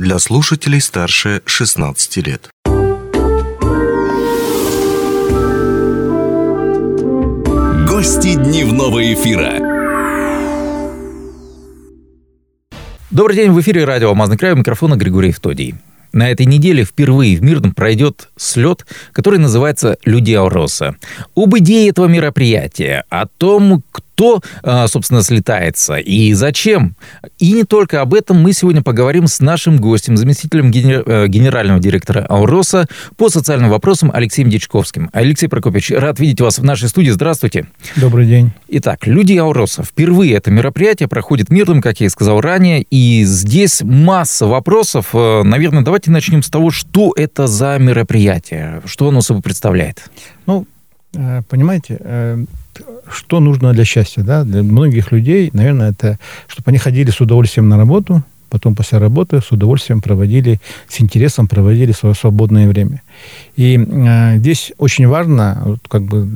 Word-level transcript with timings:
для 0.00 0.18
слушателей 0.18 0.80
старше 0.80 1.42
16 1.44 2.16
лет. 2.26 2.48
Гости 7.86 8.34
дневного 8.34 9.12
эфира. 9.12 9.58
Добрый 13.10 13.36
день, 13.36 13.50
в 13.50 13.60
эфире 13.60 13.84
радио 13.84 14.08
«Алмазный 14.08 14.38
край», 14.38 14.54
у 14.54 14.56
микрофона 14.56 14.96
Григорий 14.96 15.28
Евтодий. 15.28 15.74
На 16.14 16.30
этой 16.30 16.46
неделе 16.46 16.84
впервые 16.84 17.36
в 17.36 17.42
Мирном 17.42 17.74
пройдет 17.74 18.30
слет, 18.36 18.86
который 19.12 19.38
называется 19.38 19.98
«Люди 20.06 20.32
Ауроса». 20.32 20.96
Об 21.36 21.58
идее 21.58 21.90
этого 21.90 22.06
мероприятия, 22.06 23.04
о 23.10 23.26
том, 23.26 23.82
кто 23.92 24.09
кто, 24.20 24.42
а, 24.62 24.86
собственно, 24.86 25.22
слетается 25.22 25.96
и 25.96 26.34
зачем. 26.34 26.94
И 27.38 27.52
не 27.52 27.64
только 27.64 28.02
об 28.02 28.12
этом 28.12 28.38
мы 28.38 28.52
сегодня 28.52 28.82
поговорим 28.82 29.26
с 29.26 29.40
нашим 29.40 29.78
гостем, 29.78 30.18
заместителем 30.18 30.66
э, 30.66 31.26
генерального 31.26 31.80
директора 31.80 32.26
Ауроса 32.28 32.86
по 33.16 33.30
социальным 33.30 33.70
вопросам 33.70 34.10
Алексеем 34.12 34.50
Дичковским. 34.50 35.08
Алексей 35.14 35.48
Прокопьевич, 35.48 35.92
рад 35.92 36.20
видеть 36.20 36.42
вас 36.42 36.58
в 36.58 36.64
нашей 36.64 36.90
студии. 36.90 37.08
Здравствуйте. 37.08 37.64
Добрый 37.96 38.26
день. 38.26 38.52
Итак, 38.68 39.06
«Люди 39.06 39.38
Ауроса». 39.38 39.84
Впервые 39.84 40.34
это 40.34 40.50
мероприятие 40.50 41.08
проходит 41.08 41.48
мирным, 41.48 41.80
как 41.80 42.00
я 42.00 42.06
и 42.06 42.10
сказал 42.10 42.42
ранее, 42.42 42.82
и 42.90 43.24
здесь 43.24 43.80
масса 43.80 44.44
вопросов. 44.44 45.14
Э, 45.14 45.44
наверное, 45.44 45.82
давайте 45.82 46.10
начнем 46.10 46.42
с 46.42 46.50
того, 46.50 46.70
что 46.70 47.14
это 47.16 47.46
за 47.46 47.78
мероприятие, 47.78 48.82
что 48.84 49.08
оно 49.08 49.22
собой 49.22 49.40
представляет. 49.40 50.10
Ну, 50.44 50.66
понимаете, 51.12 52.46
что 53.10 53.40
нужно 53.40 53.72
для 53.72 53.84
счастья, 53.84 54.22
да, 54.22 54.44
для 54.44 54.62
многих 54.62 55.12
людей, 55.12 55.50
наверное, 55.52 55.90
это, 55.90 56.18
чтобы 56.46 56.70
они 56.70 56.78
ходили 56.78 57.10
с 57.10 57.20
удовольствием 57.20 57.68
на 57.68 57.76
работу, 57.76 58.22
потом 58.50 58.74
после 58.74 58.98
работы 58.98 59.40
с 59.40 59.50
удовольствием 59.52 60.00
проводили, 60.00 60.60
с 60.88 61.00
интересом 61.00 61.46
проводили 61.46 61.92
свое 61.92 62.14
свободное 62.14 62.68
время. 62.68 63.02
И 63.56 63.78
э, 63.78 64.38
здесь 64.38 64.72
очень 64.76 65.06
важно, 65.06 65.62
вот, 65.64 65.80
как 65.88 66.02
бы, 66.02 66.28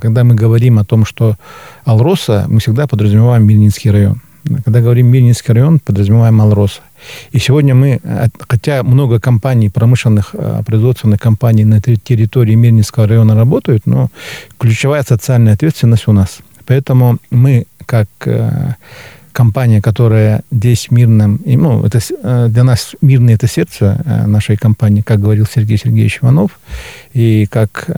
когда 0.00 0.24
мы 0.24 0.34
говорим 0.34 0.78
о 0.78 0.84
том, 0.84 1.04
что 1.04 1.36
Алроса, 1.84 2.46
мы 2.48 2.60
всегда 2.60 2.86
подразумеваем 2.86 3.46
Мирнинский 3.46 3.90
район. 3.90 4.20
Когда 4.64 4.80
говорим 4.80 5.08
Мирнинский 5.08 5.54
район, 5.54 5.78
подразумеваем 5.78 6.40
Алроса. 6.40 6.80
И 7.32 7.38
сегодня 7.38 7.74
мы, 7.74 8.00
э, 8.02 8.26
хотя 8.48 8.82
много 8.82 9.20
компаний, 9.20 9.70
промышленных 9.70 10.30
э, 10.34 10.62
производственных 10.66 11.20
компаний 11.20 11.64
на 11.64 11.80
территории 11.80 12.54
Мирнинского 12.54 13.06
района 13.06 13.34
работают, 13.34 13.86
но 13.86 14.08
ключевая 14.58 15.02
социальная 15.02 15.54
ответственность 15.54 16.08
у 16.08 16.12
нас. 16.12 16.38
Поэтому 16.66 17.18
мы, 17.30 17.66
как 17.86 18.08
э, 18.26 18.74
компания, 19.32 19.82
которая 19.82 20.42
здесь 20.50 20.88
в 20.88 20.92
мирном, 20.92 21.40
ну, 21.44 21.84
это 21.84 21.98
для 22.48 22.62
нас 22.62 22.94
мирное 23.00 23.34
это 23.34 23.48
сердце 23.48 24.00
нашей 24.26 24.56
компании, 24.56 25.02
как 25.02 25.20
говорил 25.20 25.44
Сергей 25.44 25.76
Сергеевич 25.76 26.20
Иванов, 26.22 26.52
и 27.14 27.46
как 27.50 27.90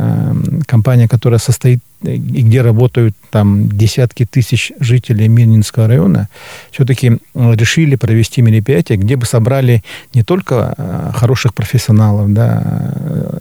компания, 0.67 1.09
которая 1.09 1.39
состоит 1.39 1.81
и 2.03 2.43
где 2.43 2.63
работают 2.63 3.15
там 3.31 3.69
десятки 3.69 4.27
тысяч 4.27 4.73
жителей 4.81 5.29
Мирнинского 5.29 5.89
района, 5.89 6.29
все-таки 6.71 7.19
решили 7.35 7.97
провести 7.97 8.43
мероприятие, 8.43 8.99
где 8.99 9.17
бы 9.17 9.25
собрали 9.25 9.83
не 10.15 10.23
только 10.23 10.75
э, 10.77 11.11
хороших 11.15 11.55
профессионалов, 11.55 12.33
да, 12.33 12.63
э, 12.65 13.39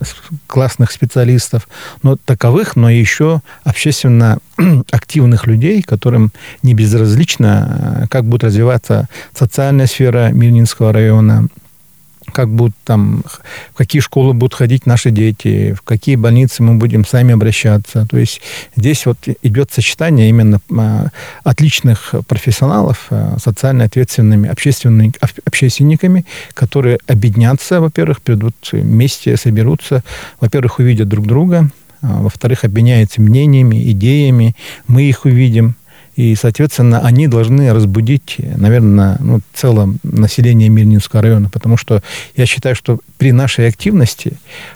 классных 0.48 0.92
специалистов, 0.92 1.68
но 2.02 2.16
таковых, 2.16 2.76
но 2.76 2.90
еще 2.90 3.42
общественно 3.64 4.40
активных 4.92 5.48
людей, 5.48 5.82
которым 5.82 6.32
не 6.64 6.74
безразлично, 6.74 8.04
э, 8.04 8.08
как 8.08 8.26
будет 8.26 8.46
развиваться 8.46 9.10
социальная 9.34 9.88
сфера 9.88 10.30
Мирнинского 10.32 10.94
района, 10.94 11.48
как 12.36 12.50
будут 12.50 12.76
там, 12.84 13.24
в 13.74 13.78
какие 13.78 14.02
школы 14.02 14.34
будут 14.34 14.56
ходить 14.56 14.86
наши 14.86 15.10
дети, 15.10 15.72
в 15.72 15.84
какие 15.84 16.18
больницы 16.18 16.64
мы 16.64 16.74
будем 16.74 17.06
сами 17.06 17.34
обращаться. 17.34 18.06
То 18.10 18.18
есть 18.18 18.42
здесь 18.76 19.06
вот 19.06 19.18
идет 19.42 19.72
сочетание 19.72 20.28
именно 20.28 20.60
а, 20.78 21.08
отличных 21.46 22.14
профессионалов, 22.28 23.08
а, 23.10 23.38
социально 23.40 23.86
ответственными 23.86 24.50
общественными, 24.50 25.14
общественниками, 25.46 26.26
которые 26.54 27.00
объединятся, 27.08 27.80
во-первых, 27.80 28.22
придут 28.22 28.56
вместе, 28.74 29.38
соберутся, 29.38 30.04
во-первых, 30.42 30.80
увидят 30.80 31.08
друг 31.08 31.26
друга, 31.26 31.70
а, 32.02 32.22
во-вторых, 32.22 32.66
обменяются 32.66 33.22
мнениями, 33.22 33.92
идеями, 33.92 34.58
мы 34.88 35.04
их 35.04 35.24
увидим, 35.24 35.78
и, 36.16 36.36
соответственно, 36.36 37.02
они 37.02 37.28
должны 37.28 37.74
разбудить, 37.74 38.38
наверное, 38.40 39.18
ну, 39.20 39.42
целое 39.54 39.96
население 40.04 40.70
Мирнинского 40.70 41.22
района, 41.22 41.50
потому 41.50 41.78
что 41.78 42.02
я 42.36 42.46
считаю, 42.46 42.76
что 42.76 43.00
при 43.18 43.32
нашей 43.32 43.68
активности 43.68 44.34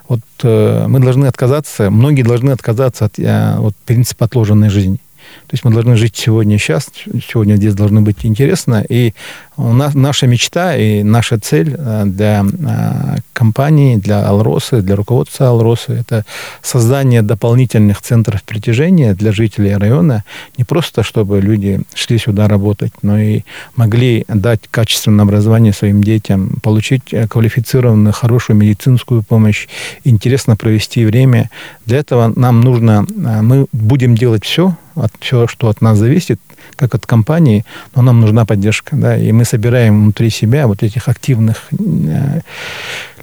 вот, 0.08 0.22
э, 0.44 0.86
мы 0.88 1.00
должны 1.00 1.28
отказаться, 1.28 1.90
многие 1.90 2.24
должны 2.24 2.52
отказаться 2.52 3.06
от 3.06 3.18
э, 3.20 3.56
вот, 3.58 3.76
принципа 3.86 4.26
отложенной 4.26 4.70
жизни. 4.70 5.00
То 5.48 5.54
есть 5.54 5.64
мы 5.64 5.72
должны 5.72 5.96
жить 5.96 6.16
сегодня 6.16 6.58
сейчас, 6.58 6.90
сегодня 7.28 7.56
здесь 7.56 7.74
должно 7.74 8.02
быть 8.02 8.26
интересно. 8.26 8.84
И 8.88 9.14
у 9.60 9.74
нас, 9.74 9.94
наша 9.94 10.28
мечта 10.28 10.76
и 10.78 11.04
наша 11.04 11.38
цель 11.38 11.76
э, 11.78 12.04
для 12.06 12.46
э, 12.46 13.18
компании, 13.34 13.98
для 13.98 14.26
Алросы, 14.26 14.82
для 14.82 14.96
руководства 14.96 15.50
Алросы, 15.50 15.94
это 15.94 16.24
создание 16.62 17.22
дополнительных 17.22 18.02
центров 18.02 18.44
притяжения 18.44 19.14
для 19.14 19.32
жителей 19.32 19.76
района, 19.76 20.24
не 20.58 20.64
просто 20.64 21.04
чтобы 21.04 21.42
люди 21.42 21.82
шли 21.94 22.18
сюда 22.18 22.48
работать, 22.48 22.94
но 23.02 23.20
и 23.20 23.42
могли 23.76 24.26
дать 24.30 24.62
качественное 24.72 25.26
образование 25.26 25.74
своим 25.74 26.04
детям, 26.04 26.52
получить 26.64 27.14
э, 27.14 27.28
квалифицированную, 27.28 28.14
хорошую 28.14 28.56
медицинскую 28.56 29.24
помощь, 29.24 29.68
интересно 30.06 30.56
провести 30.56 31.06
время. 31.06 31.50
Для 31.86 31.98
этого 31.98 32.32
нам 32.36 32.62
нужно, 32.62 33.06
мы 33.42 33.66
будем 33.74 34.16
делать 34.16 34.46
все, 34.46 34.76
от 34.96 35.12
все, 35.20 35.48
что 35.48 35.68
от 35.68 35.82
нас 35.82 35.98
зависит, 35.98 36.40
как 36.76 36.96
от 36.96 37.06
компании, 37.06 37.66
но 37.96 38.02
нам 38.02 38.22
нужна 38.22 38.46
поддержка, 38.46 38.96
да, 38.96 39.18
и 39.18 39.32
мы 39.32 39.46
собираем 39.46 40.04
внутри 40.04 40.30
себя 40.30 40.68
вот 40.68 40.84
этих 40.84 41.08
активных 41.08 41.68
э, 41.72 42.42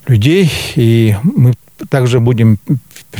людей, 0.06 0.52
и 0.76 1.16
мы 1.22 1.54
также 1.88 2.20
будем 2.20 2.58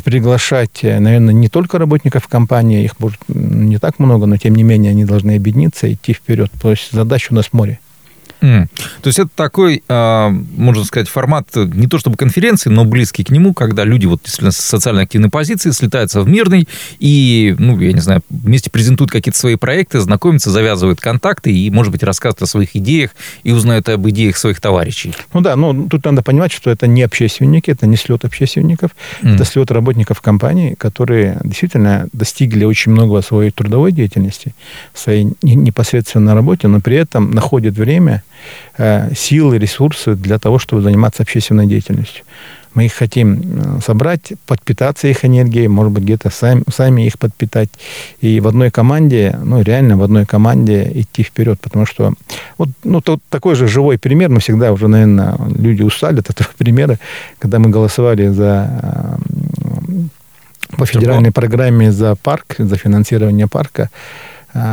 приглашать, 0.05 0.83
э, 0.83 0.99
наверное, 0.99 1.35
не 1.35 1.49
только 1.49 1.79
работников 1.79 2.29
компании, 2.29 2.85
их 2.85 2.97
будет 2.99 3.21
не 3.29 3.79
так 3.79 3.99
много, 3.99 4.27
но 4.27 4.37
тем 4.37 4.55
не 4.55 4.63
менее 4.63 4.91
они 4.91 5.05
должны 5.05 5.37
объединиться 5.37 5.87
и 5.87 5.95
идти 5.95 6.13
вперед. 6.13 6.51
То 6.61 6.71
есть 6.71 6.93
задача 6.93 7.29
у 7.33 7.35
нас 7.35 7.53
море. 7.53 7.79
Mm. 8.41 8.67
То 9.03 9.09
есть 9.09 9.19
это 9.19 9.31
такой, 9.35 9.83
а, 9.89 10.31
можно 10.31 10.85
сказать, 10.85 11.09
формат 11.09 11.49
не 11.55 11.87
то 11.87 11.99
чтобы 11.99 12.17
конференции, 12.17 12.71
но 12.71 12.85
близкий 12.85 13.25
к 13.25 13.31
нему, 13.31 13.55
когда 13.55 13.85
люди 13.85 14.07
вот 14.07 14.23
действительно 14.23 14.53
с 14.53 14.57
социально 14.57 15.03
активной 15.03 15.31
позиции 15.31 15.71
слетаются 15.71 16.21
в 16.21 16.29
мирный 16.29 16.69
и, 16.99 17.55
ну, 17.59 17.79
я 17.81 17.93
не 17.93 18.01
знаю, 18.01 18.23
вместе 18.29 18.71
презентуют 18.71 19.11
какие-то 19.11 19.39
свои 19.39 19.57
проекты, 19.57 20.01
знакомятся, 20.01 20.51
завязывают 20.51 21.01
контакты 21.01 21.53
и, 21.53 21.71
может 21.71 21.93
быть, 21.93 22.03
рассказывают 22.03 22.43
о 22.43 22.47
своих 22.47 22.77
идеях 22.77 23.11
и 23.43 23.53
узнают 23.53 23.89
об 23.89 24.09
идеях 24.09 24.37
своих 24.37 24.61
товарищей. 24.61 25.15
Ну 25.33 25.41
да, 25.41 25.57
ну 25.57 25.89
тут 25.89 26.05
надо 26.05 26.23
понимать, 26.23 26.53
что 26.53 26.71
это 26.71 26.87
не 26.87 27.03
общественники, 27.03 27.71
это 27.71 27.87
не 27.87 27.97
слет 27.97 28.25
общественников, 28.25 28.91
mm. 29.23 29.35
это 29.35 29.45
слет 29.45 29.71
работников 29.71 30.21
компании, 30.21 30.75
которые 30.75 31.39
действительно 31.45 32.09
достигли 32.13 32.65
очень 32.65 32.93
много 32.93 33.21
своей 33.23 33.51
трудовой 33.51 33.93
деятельности, 33.93 34.55
своей 34.95 35.29
непосредственной 35.43 36.35
работе, 36.35 36.69
но 36.69 36.81
при 36.81 36.97
этом 36.97 37.31
находят 37.31 37.77
время 37.77 38.23
Э, 38.79 39.11
силы, 39.15 39.59
ресурсы 39.59 40.15
для 40.15 40.39
того, 40.39 40.59
чтобы 40.59 40.83
заниматься 40.83 41.23
общественной 41.23 41.67
деятельностью. 41.67 42.25
Мы 42.75 42.85
их 42.85 42.93
хотим 42.93 43.41
э, 43.41 43.81
собрать, 43.81 44.35
подпитаться 44.47 45.09
их 45.09 45.25
энергией, 45.25 45.67
может 45.67 45.93
быть, 45.93 46.05
где-то 46.05 46.29
сами, 46.29 46.63
сами 46.71 47.07
их 47.07 47.19
подпитать. 47.19 47.71
И 48.21 48.39
в 48.41 48.47
одной 48.47 48.71
команде, 48.71 49.39
ну, 49.43 49.63
реально 49.63 49.97
в 49.97 50.03
одной 50.03 50.27
команде 50.27 50.91
идти 50.95 51.23
вперед. 51.23 51.59
Потому 51.59 51.87
что 51.87 52.13
вот 52.59 52.69
ну, 52.85 53.01
тот, 53.01 53.21
такой 53.31 53.55
же 53.55 53.67
живой 53.67 53.99
пример, 53.99 54.29
мы 54.29 54.41
всегда 54.41 54.73
уже, 54.73 54.89
наверное, 54.89 55.39
люди 55.57 55.83
устали 55.83 56.19
от 56.21 56.29
этого 56.29 56.49
примера, 56.59 56.99
когда 57.39 57.59
мы 57.59 57.71
голосовали 57.71 58.29
за 58.29 58.69
э, 58.83 59.17
по 60.77 60.85
федеральной 60.85 61.33
программе 61.33 61.93
за 61.93 62.15
парк, 62.15 62.57
за 62.59 62.77
финансирование 62.77 63.47
парка, 63.47 63.89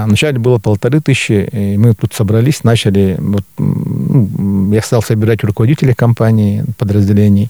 вначале 0.06 0.40
было 0.40 0.60
полторы 0.60 1.02
тысячи, 1.02 1.50
и 1.52 1.78
мы 1.78 1.94
тут 1.94 2.14
собрались, 2.14 2.64
начали, 2.64 3.18
вот, 3.20 3.44
ну, 3.58 4.72
я 4.72 4.82
стал 4.82 5.02
собирать 5.02 5.44
руководителей 5.44 5.94
компании, 5.94 6.64
подразделений, 6.78 7.50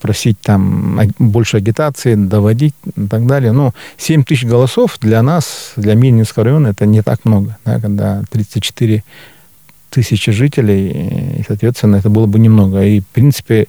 просить 0.00 0.38
там 0.40 1.00
больше 1.18 1.56
агитации, 1.56 2.14
доводить 2.14 2.74
и 2.96 3.06
так 3.06 3.26
далее. 3.26 3.52
Но 3.52 3.72
7 3.96 4.24
тысяч 4.24 4.44
голосов 4.44 4.98
для 5.00 5.22
нас, 5.22 5.72
для 5.76 5.94
Мининского 5.94 6.44
района, 6.44 6.68
это 6.68 6.86
не 6.86 7.02
так 7.02 7.24
много, 7.24 7.56
да, 7.64 7.80
когда 7.80 8.22
34 8.30 9.02
тысячи 9.88 10.32
жителей, 10.32 11.38
и, 11.38 11.44
соответственно, 11.46 11.96
это 11.96 12.10
было 12.10 12.26
бы 12.26 12.38
немного. 12.38 12.82
И, 12.84 13.00
в 13.00 13.06
принципе, 13.06 13.66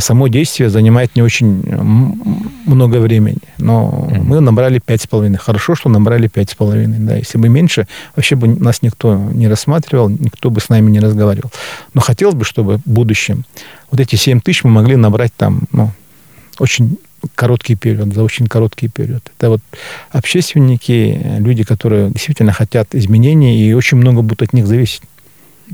само 0.00 0.28
действие 0.28 0.68
занимает 0.68 1.16
не 1.16 1.22
очень 1.22 1.62
много 2.66 2.96
времени. 2.96 3.38
Но 3.62 4.08
mm-hmm. 4.10 4.22
мы 4.22 4.40
набрали 4.40 4.78
пять 4.78 5.02
с 5.02 5.06
половиной. 5.06 5.38
Хорошо, 5.38 5.74
что 5.74 5.88
набрали 5.88 6.28
пять 6.28 6.50
с 6.50 6.54
половиной. 6.54 6.98
Да. 6.98 7.16
Если 7.16 7.38
бы 7.38 7.48
меньше, 7.48 7.86
вообще 8.16 8.36
бы 8.36 8.48
нас 8.48 8.82
никто 8.82 9.14
не 9.14 9.48
рассматривал, 9.48 10.08
никто 10.08 10.50
бы 10.50 10.60
с 10.60 10.68
нами 10.68 10.90
не 10.90 11.00
разговаривал. 11.00 11.50
Но 11.94 12.00
хотелось 12.00 12.34
бы, 12.34 12.44
чтобы 12.44 12.78
в 12.78 12.86
будущем 12.86 13.44
вот 13.90 14.00
эти 14.00 14.16
7 14.16 14.40
тысяч 14.40 14.64
мы 14.64 14.70
могли 14.70 14.96
набрать 14.96 15.32
там, 15.36 15.62
ну, 15.72 15.90
очень 16.58 16.98
короткий 17.34 17.76
период, 17.76 18.12
за 18.12 18.22
очень 18.22 18.46
короткий 18.46 18.88
период. 18.88 19.22
Это 19.38 19.50
вот 19.50 19.60
общественники, 20.10 21.20
люди, 21.38 21.62
которые 21.64 22.10
действительно 22.10 22.52
хотят 22.52 22.94
изменений, 22.94 23.62
и 23.62 23.72
очень 23.74 23.98
много 23.98 24.22
будут 24.22 24.42
от 24.42 24.52
них 24.52 24.66
зависеть. 24.66 25.02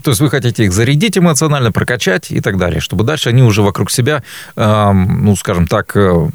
То 0.03 0.11
есть 0.11 0.21
вы 0.21 0.31
хотите 0.31 0.65
их 0.65 0.73
зарядить 0.73 1.19
эмоционально, 1.19 1.73
прокачать 1.73 2.31
и 2.31 2.41
так 2.41 2.59
далее, 2.59 2.81
чтобы 2.81 3.05
дальше 3.05 3.31
они 3.31 3.43
уже 3.43 3.63
вокруг 3.63 3.91
себя, 3.91 4.23
э, 4.57 4.93
ну, 4.93 5.35
скажем 5.37 5.67
так, 5.67 5.97
э, 5.97 6.29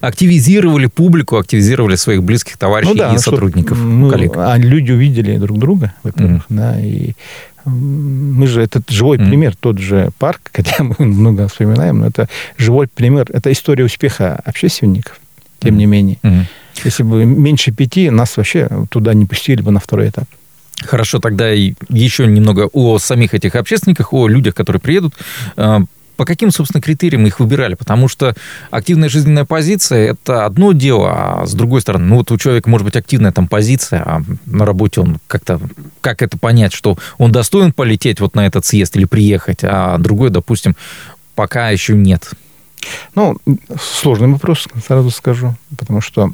активизировали 0.00 0.86
публику, 0.86 1.36
активизировали 1.36 1.96
своих 1.96 2.22
близких 2.22 2.56
товарищей 2.56 2.92
ну, 2.92 2.98
да, 2.98 3.14
и 3.14 3.18
сотрудников, 3.18 3.78
мы, 3.78 4.10
коллег. 4.10 4.32
А 4.36 4.56
люди 4.56 4.92
увидели 4.92 5.36
друг 5.38 5.58
друга, 5.58 5.92
во-первых, 6.02 6.42
mm. 6.42 6.56
да, 6.56 6.80
и 6.80 7.12
мы 7.64 8.46
же, 8.46 8.60
этот 8.60 8.90
живой 8.90 9.18
mm. 9.18 9.28
пример, 9.28 9.56
тот 9.56 9.78
же 9.78 10.10
парк, 10.18 10.40
хотя 10.52 10.82
мы 10.82 10.94
много 10.98 11.48
вспоминаем, 11.48 12.00
но 12.00 12.06
это 12.06 12.28
живой 12.58 12.88
пример, 12.88 13.26
это 13.32 13.52
история 13.52 13.84
успеха 13.84 14.40
общественников, 14.44 15.20
тем 15.60 15.74
mm. 15.74 15.78
не 15.78 15.86
менее. 15.86 16.18
Mm. 16.22 16.44
Если 16.84 17.02
бы 17.02 17.24
меньше 17.24 17.70
пяти, 17.70 18.10
нас 18.10 18.36
вообще 18.36 18.68
туда 18.90 19.14
не 19.14 19.26
пустили 19.26 19.62
бы 19.62 19.70
на 19.70 19.80
второй 19.80 20.08
этап. 20.08 20.24
Хорошо, 20.80 21.20
тогда 21.20 21.50
еще 21.50 22.26
немного 22.26 22.68
о 22.72 22.98
самих 22.98 23.34
этих 23.34 23.54
общественниках, 23.54 24.12
о 24.12 24.26
людях, 24.26 24.54
которые 24.54 24.80
приедут. 24.80 25.14
По 26.16 26.24
каким, 26.24 26.50
собственно, 26.50 26.80
критериям 26.80 27.26
их 27.26 27.40
выбирали? 27.40 27.74
Потому 27.74 28.08
что 28.08 28.34
активная 28.70 29.08
жизненная 29.08 29.44
позиция– 29.44 30.10
это 30.12 30.44
одно 30.44 30.72
дело, 30.72 31.40
а 31.42 31.46
с 31.46 31.54
другой 31.54 31.80
стороны, 31.80 32.04
ну 32.06 32.16
вот 32.16 32.30
у 32.30 32.38
человека 32.38 32.68
может 32.68 32.84
быть 32.84 32.96
активная 32.96 33.32
там 33.32 33.48
позиция, 33.48 34.02
а 34.04 34.22
на 34.46 34.66
работе 34.66 35.00
он 35.00 35.18
как-то, 35.26 35.60
как 36.00 36.22
это 36.22 36.38
понять, 36.38 36.72
что 36.72 36.98
он 37.18 37.32
достоин 37.32 37.72
полететь 37.72 38.20
вот 38.20 38.34
на 38.34 38.46
этот 38.46 38.64
съезд 38.64 38.96
или 38.96 39.04
приехать, 39.04 39.60
а 39.62 39.98
другой, 39.98 40.30
допустим, 40.30 40.76
пока 41.34 41.70
еще 41.70 41.94
нет? 41.94 42.30
Ну, 43.14 43.36
сложный 43.80 44.28
вопрос, 44.28 44.68
сразу 44.86 45.10
скажу, 45.10 45.54
потому 45.78 46.00
что, 46.00 46.32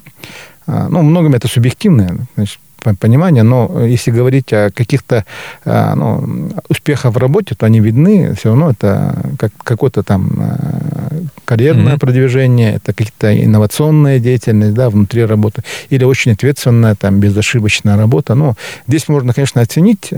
а, 0.67 0.89
ну, 0.89 1.03
многим 1.03 1.35
это 1.35 1.49
субъективное. 1.49 2.27
Значит, 2.37 2.59
понимания, 2.99 3.43
но 3.43 3.85
если 3.85 4.11
говорить 4.11 4.53
о 4.53 4.71
каких-то 4.71 5.25
а, 5.65 5.95
ну, 5.95 6.51
успехах 6.69 7.15
в 7.15 7.19
работе, 7.19 7.55
то 7.55 7.67
они 7.67 7.81
видны, 7.81 8.35
все 8.35 8.51
равно 8.51 8.71
это 8.71 9.17
как, 9.39 9.53
какое-то 9.63 10.03
там 10.03 10.31
а, 10.39 11.11
карьерное 11.45 11.95
mm-hmm. 11.95 11.99
продвижение, 11.99 12.75
это 12.75 12.93
какие-то 12.93 13.45
инновационная 13.45 14.19
деятельность 14.19 14.75
да, 14.75 14.91
внутри 14.91 15.25
работы, 15.25 15.63
или 15.91 16.05
очень 16.05 16.33
ответственная, 16.33 16.95
там, 16.95 17.21
безошибочная 17.21 17.97
работа. 17.97 18.35
Ну, 18.35 18.55
здесь 18.87 19.09
можно, 19.09 19.33
конечно, 19.33 19.61
оценить, 19.61 20.11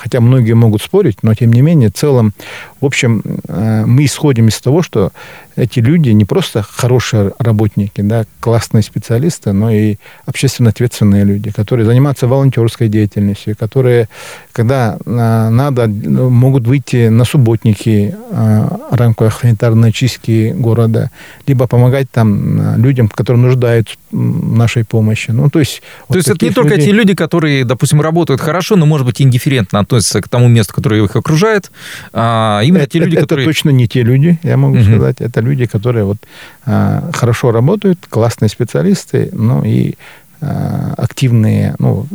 хотя 0.00 0.20
многие 0.20 0.54
могут 0.54 0.82
спорить, 0.82 1.18
но 1.22 1.34
тем 1.34 1.52
не 1.52 1.60
менее, 1.60 1.90
в 1.90 1.94
целом, 1.94 2.32
в 2.80 2.86
общем, 2.86 3.22
мы 3.48 4.04
исходим 4.04 4.48
из 4.48 4.58
того, 4.60 4.82
что 4.82 5.12
эти 5.56 5.80
люди 5.80 6.10
не 6.10 6.24
просто 6.24 6.62
хорошие 6.62 7.32
работники, 7.38 8.00
да, 8.00 8.24
классные 8.40 8.82
специалисты, 8.82 9.52
но 9.52 9.70
и 9.70 9.96
общественно 10.24 10.70
ответственные 10.70 11.24
люди, 11.24 11.50
которые 11.50 11.84
занимаются 11.84 12.07
волонтерской 12.16 12.88
деятельностью, 12.88 13.56
которые, 13.56 14.08
когда 14.52 14.98
а, 15.06 15.50
надо, 15.50 15.86
могут 15.86 16.66
выйти 16.66 17.08
на 17.08 17.24
субботники 17.24 18.14
а, 18.30 18.80
рамках 18.90 19.40
санитарной 19.40 19.92
чистки 19.92 20.54
города, 20.56 21.10
либо 21.46 21.66
помогать 21.66 22.10
там 22.10 22.60
а, 22.60 22.76
людям, 22.76 23.08
которые 23.08 23.42
нуждаются 23.42 23.96
в 24.10 24.56
нашей 24.56 24.84
помощи. 24.84 25.30
Ну, 25.30 25.50
то 25.50 25.58
есть, 25.58 25.80
то 25.80 26.04
вот 26.08 26.16
есть 26.16 26.28
это 26.28 26.44
не 26.44 26.52
только 26.52 26.74
людей... 26.74 26.86
те 26.86 26.92
люди, 26.92 27.14
которые, 27.14 27.64
допустим, 27.64 28.00
работают 28.00 28.40
хорошо, 28.40 28.76
но, 28.76 28.86
может 28.86 29.06
быть, 29.06 29.20
индифферентно 29.20 29.80
относятся 29.80 30.20
к 30.20 30.28
тому 30.28 30.48
месту, 30.48 30.74
которое 30.74 31.02
их 31.04 31.16
окружает, 31.16 31.70
а 32.12 32.60
именно 32.64 32.82
это, 32.82 32.92
те 32.92 32.98
люди, 33.00 33.14
это 33.14 33.22
которые... 33.22 33.44
Это 33.44 33.50
точно 33.50 33.70
не 33.70 33.86
те 33.86 34.02
люди, 34.02 34.38
я 34.42 34.56
могу 34.56 34.76
угу. 34.76 34.84
сказать. 34.84 35.20
Это 35.20 35.40
люди, 35.40 35.66
которые 35.66 36.04
вот 36.04 36.18
хорошо 36.64 37.50
работают, 37.50 38.06
классные 38.08 38.48
специалисты, 38.48 39.30
ну 39.32 39.64
и 39.64 39.94
активные, 40.40 41.74
ну, 41.78 42.06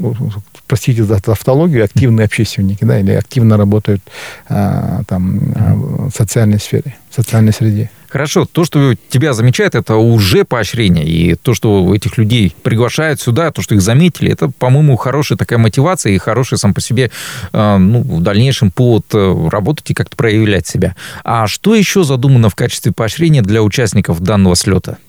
простите 0.67 1.03
за 1.03 1.21
тавтологию, 1.21 1.83
активные 1.83 2.25
общественники, 2.25 2.83
да, 2.85 2.99
или 2.99 3.11
активно 3.11 3.57
работают 3.57 4.01
а, 4.47 5.01
там 5.07 6.09
в 6.09 6.11
социальной 6.15 6.59
сфере, 6.59 6.95
в 7.09 7.15
социальной 7.15 7.53
среде. 7.53 7.89
Хорошо, 8.13 8.45
то, 8.45 8.63
что 8.63 8.93
тебя 9.09 9.33
замечают, 9.33 9.73
это 9.73 9.95
уже 9.95 10.45
поощрение. 10.45 11.03
И 11.03 11.33
то, 11.33 11.55
что 11.55 11.95
этих 11.95 12.19
людей 12.19 12.55
приглашают 12.61 13.19
сюда, 13.19 13.49
то, 13.51 13.63
что 13.63 13.73
их 13.73 13.81
заметили, 13.81 14.31
это, 14.31 14.49
по-моему, 14.49 14.97
хорошая 14.97 15.35
такая 15.35 15.57
мотивация 15.57 16.11
и 16.13 16.19
хороший 16.19 16.59
сам 16.59 16.75
по 16.75 16.81
себе 16.81 17.09
ну, 17.51 18.03
в 18.03 18.21
дальнейшем 18.21 18.69
повод 18.69 19.05
э, 19.13 19.49
работать 19.49 19.89
и 19.89 19.93
как-то 19.95 20.15
проявлять 20.15 20.67
себя. 20.67 20.95
А 21.23 21.47
что 21.47 21.73
еще 21.73 22.03
задумано 22.03 22.49
в 22.49 22.55
качестве 22.55 22.91
поощрения 22.91 23.41
для 23.41 23.63
участников 23.63 24.19
данного 24.19 24.55
слета? 24.55 24.99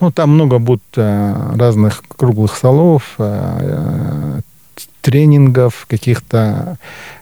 Ну, 0.00 0.10
там 0.10 0.30
много 0.30 0.58
будет 0.58 0.82
э, 0.96 1.54
разных 1.56 2.02
круглых 2.16 2.54
столов, 2.54 3.14
э, 3.18 4.40
тренингов, 5.00 5.86
каких-то 5.88 6.76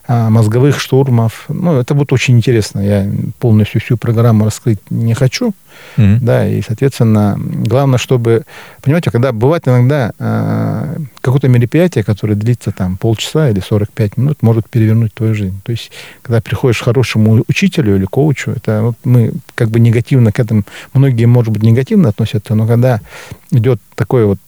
а, 0.08 0.28
мозговых 0.28 0.80
штурмов. 0.80 1.44
Ну, 1.48 1.78
это 1.78 1.94
будет 1.94 2.12
очень 2.12 2.36
интересно. 2.36 2.80
Я 2.80 3.08
полностью 3.38 3.80
всю 3.80 3.96
программу 3.96 4.44
раскрыть 4.44 4.80
не 4.90 5.14
хочу. 5.14 5.52
Mm-hmm. 5.96 6.18
Да, 6.20 6.48
и, 6.48 6.62
соответственно, 6.62 7.38
главное, 7.38 7.98
чтобы... 7.98 8.42
Понимаете, 8.82 9.10
когда 9.10 9.32
бывает 9.32 9.68
иногда 9.68 10.12
какое-то 11.26 11.48
мероприятие, 11.48 12.04
которое 12.04 12.34
длится 12.34 12.70
там 12.72 12.96
полчаса 12.96 13.50
или 13.50 13.60
45 13.60 14.16
минут, 14.16 14.42
может 14.42 14.68
перевернуть 14.68 15.12
твою 15.12 15.34
жизнь. 15.34 15.60
То 15.64 15.72
есть, 15.72 15.90
когда 16.22 16.40
приходишь 16.40 16.80
к 16.80 16.84
хорошему 16.84 17.44
учителю 17.48 17.96
или 17.96 18.04
коучу, 18.04 18.52
это 18.52 18.82
вот 18.82 18.96
мы 19.04 19.32
как 19.54 19.70
бы 19.70 19.80
негативно 19.80 20.32
к 20.32 20.40
этому... 20.40 20.62
Многие, 20.94 21.26
может 21.26 21.52
быть, 21.52 21.62
негативно 21.62 22.10
относятся, 22.10 22.54
но 22.54 22.66
когда 22.66 23.00
идет 23.50 23.80
такой 23.94 24.24
вот 24.24 24.38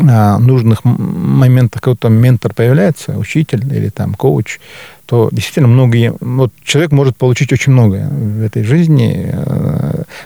а, 0.00 0.38
нужных 0.38 0.84
моментах 0.84 1.82
какой-то 1.82 2.08
ментор 2.08 2.54
появляется, 2.54 3.18
учитель 3.18 3.64
или 3.74 3.88
там 3.88 4.14
коуч, 4.14 4.58
то 5.06 5.28
действительно 5.32 5.68
многие, 5.68 6.14
вот 6.20 6.52
человек 6.62 6.92
может 6.92 7.16
получить 7.16 7.52
очень 7.52 7.72
многое 7.72 8.08
в 8.08 8.42
этой 8.42 8.62
жизни, 8.62 9.30
э, 9.32 9.77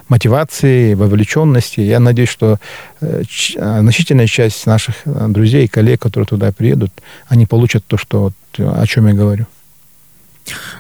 мотивации, 0.09 0.95
вовлеченности. 0.95 1.81
Я 1.81 2.01
надеюсь, 2.01 2.29
что 2.29 2.59
э, 3.01 3.23
а, 3.59 3.81
значительная 3.81 4.27
часть 4.27 4.67
наших 4.67 4.97
э, 5.05 5.27
друзей, 5.29 5.69
коллег, 5.69 6.01
которые 6.01 6.27
туда 6.27 6.53
приедут, 6.53 6.91
они 7.29 7.47
получат 7.47 7.85
то, 7.87 7.97
что 7.97 8.21
вот, 8.21 8.35
о 8.59 8.87
чем 8.87 9.09
я 9.09 9.15
говорю. 9.15 9.47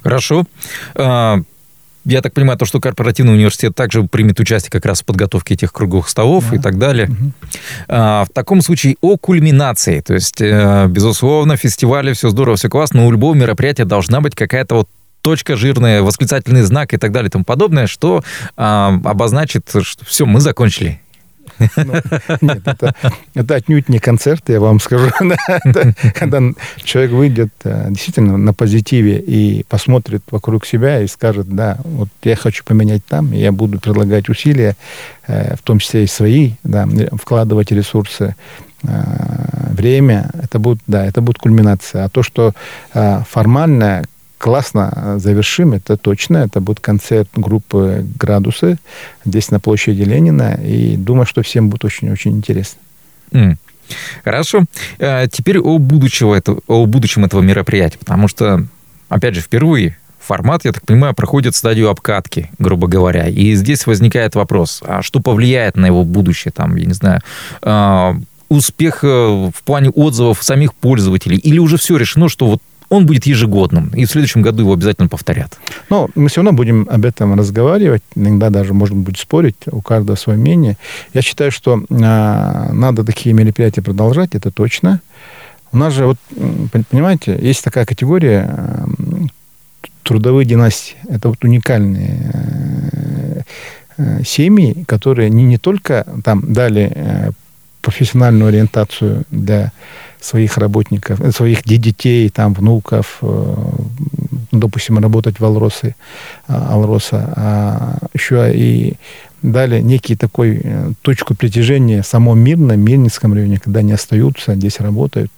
Хорошо. 0.03 0.45
А, 0.95 1.39
я 2.05 2.21
так 2.21 2.33
понимаю, 2.33 2.59
то, 2.59 2.65
что 2.65 2.81
корпоративный 2.81 3.35
университет 3.35 3.75
также 3.77 4.03
примет 4.05 4.41
участие 4.41 4.71
как 4.71 4.85
раз 4.87 5.03
в 5.03 5.05
подготовке 5.05 5.55
этих 5.55 5.73
круглых 5.73 6.09
столов 6.09 6.47
да. 6.51 6.57
и 6.57 6.59
так 6.59 6.79
далее. 6.79 7.09
Угу. 7.09 7.33
А, 7.89 8.25
в 8.25 8.33
таком 8.33 8.61
случае 8.61 8.97
о 9.01 9.17
кульминации. 9.17 10.01
То 10.01 10.15
есть, 10.15 10.41
э, 10.41 10.87
безусловно, 10.89 11.57
фестивале 11.57 12.13
все 12.15 12.31
здорово, 12.31 12.57
все 12.57 12.69
классно, 12.69 13.01
но 13.01 13.07
у 13.07 13.13
любого 13.13 13.35
мероприятия 13.35 13.85
должна 13.85 14.21
быть 14.21 14.35
какая-то 14.35 14.75
вот 14.75 14.89
точка 15.23 15.57
жирная, 15.57 16.03
восклицательный 16.03 16.63
знак 16.63 16.93
и 16.93 16.99
так 16.99 17.13
далее 17.13 17.29
и 17.29 17.31
тому 17.31 17.45
подобное, 17.45 17.87
что 17.87 18.23
а, 18.57 19.01
обозначит, 19.05 19.69
что 19.69 20.05
все, 20.05 20.27
мы 20.27 20.41
закончили. 20.41 21.01
Ну, 21.77 21.95
нет, 22.41 22.63
это, 22.65 22.95
это 23.35 23.55
отнюдь 23.55 23.89
не 23.89 23.99
концерт, 23.99 24.49
я 24.49 24.61
вам 24.61 24.81
скажу. 24.81 25.11
когда 26.15 26.41
человек 26.83 27.13
выйдет 27.13 27.53
э, 27.65 27.87
действительно 27.91 28.37
на 28.37 28.53
позитиве 28.55 29.19
и 29.19 29.65
посмотрит 29.69 30.23
вокруг 30.31 30.67
себя 30.67 31.01
и 31.01 31.07
скажет, 31.07 31.49
да, 31.49 31.79
вот 31.85 32.09
я 32.23 32.37
хочу 32.37 32.65
поменять 32.65 33.05
там, 33.07 33.33
я 33.33 33.53
буду 33.53 33.79
предлагать 33.79 34.29
усилия, 34.29 34.77
э, 35.27 35.57
в 35.57 35.63
том 35.63 35.79
числе 35.79 36.05
и 36.05 36.07
свои, 36.09 36.53
да, 36.65 36.89
вкладывать 37.13 37.71
ресурсы, 37.71 38.35
э, 38.83 38.89
время, 39.71 40.31
это 40.43 40.59
будет, 40.59 40.81
да, 40.87 41.07
это 41.07 41.21
будет 41.21 41.39
кульминация. 41.39 42.05
А 42.05 42.09
то, 42.09 42.23
что 42.23 42.53
формально 42.93 44.05
классно 44.43 45.21
завершим, 45.21 45.73
это 45.73 45.97
точно. 45.97 46.39
Это 46.39 46.61
будет 46.61 46.81
концерт 46.81 47.29
группы 47.37 48.05
«Градусы» 48.19 48.77
здесь 49.25 49.53
на 49.53 49.61
площади 49.61 50.03
Ленина. 50.03 50.59
И 50.65 50.97
думаю, 50.97 51.27
что 51.27 51.43
всем 51.43 51.71
будет 51.71 51.85
очень-очень 51.85 52.33
интересно. 52.33 52.81
Mm. 53.31 53.57
Хорошо. 54.25 54.65
А 54.99 55.29
теперь 55.29 55.61
о, 55.61 55.79
будущего, 55.79 56.43
о 56.67 56.87
будущем 56.87 57.25
этого 57.25 57.41
мероприятия, 57.41 57.99
потому 57.99 58.27
что, 58.27 58.67
опять 59.09 59.37
же, 59.37 59.43
впервые 59.43 59.97
формат, 60.19 60.65
я 60.65 60.73
так 60.73 60.85
понимаю, 60.87 61.15
проходит 61.15 61.55
стадию 61.55 61.89
обкатки, 61.89 62.51
грубо 62.59 62.89
говоря. 62.89 63.29
И 63.29 63.55
здесь 63.55 63.87
возникает 63.87 64.35
вопрос, 64.35 64.83
а 64.85 65.03
что 65.03 65.21
повлияет 65.21 65.77
на 65.77 65.87
его 65.87 66.05
будущее, 66.05 66.51
там, 66.51 66.75
я 66.75 66.87
не 66.87 66.95
знаю, 66.95 67.21
а, 67.63 68.17
успех 68.49 69.05
э, 69.05 69.07
в 69.55 69.63
плане 69.65 69.91
отзывов 69.91 70.43
самих 70.43 70.75
пользователей? 70.75 71.39
Или 71.39 71.59
уже 71.59 71.77
все 71.77 71.97
решено, 71.97 72.29
что 72.29 72.47
вот 72.47 72.63
он 72.93 73.07
будет 73.07 73.25
ежегодным, 73.25 73.89
и 73.97 74.05
в 74.05 74.11
следующем 74.11 74.43
году 74.43 74.65
его 74.65 74.75
обязательно 74.75 75.09
повторят. 75.09 75.59
Но 75.89 76.11
мы 76.15 76.29
все 76.29 76.43
равно 76.43 76.53
будем 76.53 76.87
об 76.91 77.07
этом 77.07 77.39
разговаривать, 77.39 78.03
иногда 78.15 78.51
даже, 78.51 78.75
может 78.75 78.95
быть, 78.97 79.19
спорить, 79.19 79.57
у 79.67 79.81
каждого 79.81 80.17
свое 80.17 80.39
мнение. 80.39 80.77
Я 81.15 81.23
считаю, 81.23 81.51
что 81.51 81.79
э, 81.79 82.73
надо 82.73 83.03
такие 83.03 83.35
мероприятия 83.35 83.81
продолжать, 83.81 84.35
это 84.35 84.51
точно. 84.51 85.01
У 85.73 85.79
нас 85.79 85.95
же, 85.95 86.05
вот, 86.05 86.19
понимаете, 86.91 87.39
есть 87.41 87.65
такая 87.65 87.87
категория 87.87 88.55
э, 88.55 88.85
трудовые 90.03 90.45
династии. 90.45 90.97
Это 91.09 91.31
вот 91.31 91.43
уникальные 91.45 92.31
э, 92.33 93.41
э, 93.97 94.23
семьи, 94.23 94.85
которые 94.87 95.31
не, 95.31 95.45
не 95.45 95.57
только 95.57 96.05
там 96.23 96.53
дали 96.53 96.93
э, 96.95 97.31
профессиональную 97.81 98.49
ориентацию 98.49 99.25
для 99.31 99.73
своих 100.23 100.57
работников, 100.57 101.19
своих 101.35 101.65
детей, 101.65 102.29
там, 102.31 102.55
внуков, 102.55 103.21
допустим, 104.53 104.99
работать 104.99 105.41
в 105.41 105.45
Алросе, 105.45 105.95
Алроса, 106.47 107.33
а 107.37 107.99
еще 108.15 108.53
и 108.55 108.95
дали 109.43 109.81
некий 109.81 110.17
такой 110.17 110.61
э, 110.63 110.93
точку 111.03 111.35
притяжения 111.35 112.03
в 112.03 112.07
самом 112.07 112.39
Мирном, 112.39 112.81
районе, 113.35 113.59
когда 113.59 113.81
они 113.81 113.93
остаются, 113.93 114.55
здесь 114.55 114.81
работают. 114.81 115.31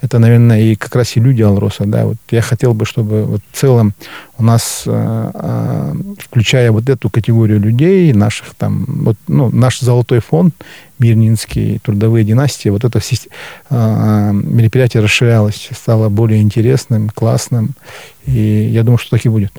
Это, 0.00 0.18
наверное, 0.18 0.60
и 0.60 0.76
как 0.76 0.94
раз 0.94 1.16
и 1.16 1.20
люди 1.20 1.42
Алроса, 1.42 1.84
да. 1.84 2.06
Вот 2.06 2.16
я 2.30 2.40
хотел 2.40 2.74
бы, 2.74 2.86
чтобы 2.86 3.24
вот 3.24 3.40
в 3.50 3.56
целом 3.56 3.94
у 4.38 4.44
нас, 4.44 4.84
э, 4.86 5.30
э, 5.34 5.94
включая 6.18 6.70
вот 6.72 6.88
эту 6.88 7.10
категорию 7.10 7.60
людей, 7.60 8.12
наших 8.12 8.54
там, 8.54 8.84
вот, 8.86 9.16
ну, 9.26 9.50
наш 9.50 9.80
золотой 9.80 10.20
фонд, 10.20 10.54
Мирнинские 10.98 11.78
трудовые 11.78 12.24
династии, 12.24 12.70
вот 12.70 12.84
это 12.84 12.98
мероприятие 13.70 15.02
расширялось, 15.02 15.68
стало 15.72 16.08
более 16.08 16.42
интересным, 16.42 17.08
классным, 17.08 17.70
и 18.26 18.68
я 18.72 18.82
думаю, 18.82 18.98
что 18.98 19.10
так 19.16 19.24
и 19.24 19.28
будет. 19.28 19.52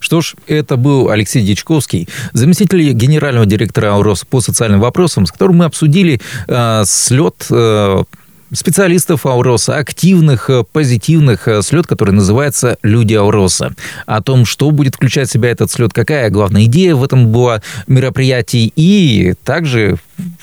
Что 0.00 0.20
ж, 0.20 0.34
это 0.46 0.76
был 0.76 1.10
Алексей 1.10 1.42
Дичковский, 1.42 2.08
заместитель 2.32 2.92
генерального 2.92 3.46
директора 3.46 3.94
АУРОС 3.94 4.24
по 4.24 4.40
социальным 4.40 4.80
вопросам, 4.80 5.26
с 5.26 5.32
которым 5.32 5.56
мы 5.58 5.64
обсудили 5.64 6.20
э, 6.46 6.82
слет 6.84 7.46
э, 7.50 8.04
специалистов 8.52 9.26
Ауроса, 9.26 9.76
активных, 9.76 10.50
э, 10.50 10.64
позитивных, 10.70 11.48
э, 11.48 11.62
слет, 11.62 11.86
который 11.86 12.12
называется 12.12 12.78
«Люди 12.82 13.14
Ауроса». 13.14 13.74
О 14.06 14.22
том, 14.22 14.44
что 14.44 14.70
будет 14.70 14.96
включать 14.96 15.28
в 15.28 15.32
себя 15.32 15.50
этот 15.50 15.70
слет, 15.70 15.92
какая 15.92 16.30
главная 16.30 16.64
идея 16.64 16.94
в 16.94 17.04
этом 17.04 17.28
была 17.28 17.62
мероприятии 17.86 18.72
и 18.74 19.34
также 19.44 19.98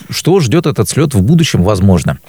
что 0.09 0.39
ждет 0.39 0.67
этот 0.67 0.87
слет 0.87 1.13
в 1.13 1.21
будущем, 1.21 1.63
возможно. 1.63 2.19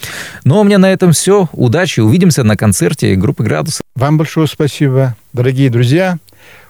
Ну, 0.43 0.57
а 0.57 0.61
у 0.61 0.63
меня 0.63 0.79
на 0.79 0.91
этом 0.91 1.13
все. 1.13 1.47
Удачи, 1.53 2.01
увидимся 2.01 2.43
на 2.43 2.57
концерте 2.57 3.15
группы 3.15 3.43
«Градус». 3.43 3.81
Вам 3.95 4.17
большое 4.17 4.47
спасибо, 4.47 5.15
дорогие 5.31 5.69
друзья 5.69 6.17